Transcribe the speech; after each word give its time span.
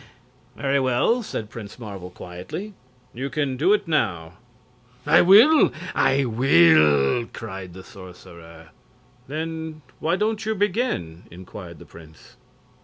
"Very 0.55 0.79
well," 0.79 1.21
said 1.21 1.51
Prince 1.51 1.77
Marvel, 1.77 2.09
quietly; 2.09 2.73
"you 3.13 3.29
can 3.29 3.55
do 3.55 3.71
it 3.71 3.87
now." 3.87 4.33
"I 5.05 5.21
will! 5.21 5.71
I 5.93 6.25
will!" 6.25 7.27
cried 7.27 7.73
the 7.75 7.83
sorcerer. 7.83 8.69
"Then 9.27 9.83
why 9.99 10.15
don't 10.15 10.43
you 10.43 10.55
begin?" 10.55 11.25
inquired 11.29 11.77
the 11.77 11.85
prince. 11.85 12.35